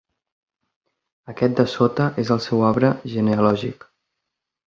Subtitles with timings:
[1.33, 3.89] Aquest de sota és el seu arbre genealògic.